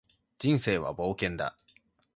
[0.39, 1.55] 人生は冒険だ